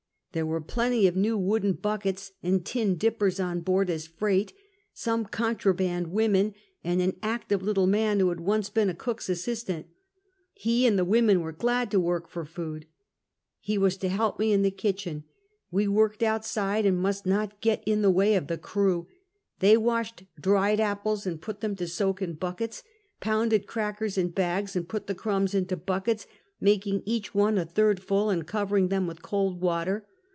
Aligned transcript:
There 0.33 0.45
were 0.45 0.61
plenty 0.61 1.07
of 1.07 1.15
new 1.17 1.37
wooden 1.37 1.73
buckets 1.73 2.31
and 2.41 2.65
tin 2.65 2.95
dippers 2.95 3.37
on 3.37 3.59
board 3.59 3.89
as 3.89 4.07
freight, 4.07 4.53
some 4.93 5.25
contraband 5.25 6.07
women, 6.07 6.53
and 6.85 7.01
an 7.01 7.17
active 7.21 7.61
little 7.61 7.85
man, 7.85 8.21
who 8.21 8.29
had 8.29 8.39
once 8.39 8.69
been 8.69 8.89
a 8.89 8.93
cook's 8.93 9.27
assis 9.29 9.65
tant. 9.65 9.87
He 10.53 10.87
and 10.87 10.97
the 10.97 11.03
women 11.03 11.41
were 11.41 11.51
glad 11.51 11.91
to 11.91 11.99
work 11.99 12.29
for 12.29 12.45
food. 12.45 12.85
He 13.59 13.77
was 13.77 13.97
to 13.97 14.07
help 14.07 14.39
me 14.39 14.53
in 14.53 14.61
the 14.61 14.71
kitchen. 14.71 15.25
They 15.69 15.89
worked 15.89 16.23
out 16.23 16.45
side, 16.45 16.85
and 16.85 16.97
must 16.97 17.25
not 17.25 17.59
get 17.59 17.83
in 17.85 18.01
the 18.01 18.09
way 18.09 18.35
of 18.35 18.47
the 18.47 18.57
crew. 18.57 19.09
They 19.59 19.75
washed 19.75 20.23
dried 20.39 20.79
apples 20.79 21.27
and 21.27 21.41
put 21.41 21.59
them 21.59 21.75
to 21.75 21.89
soak 21.89 22.21
in 22.21 22.35
buckets, 22.35 22.83
pounded 23.19 23.67
crackers 23.67 24.17
in 24.17 24.29
bags 24.29 24.77
and 24.77 24.87
put 24.87 25.07
the 25.07 25.13
crumbs 25.15 25.53
into 25.53 25.75
buckets, 25.75 26.25
making 26.61 27.03
each 27.05 27.35
one 27.35 27.57
a 27.57 27.65
third 27.65 28.01
full 28.01 28.29
and 28.29 28.47
covering 28.47 28.87
them 28.87 29.07
with 29.07 29.21
cold 29.21 29.59
water. 29.59 30.07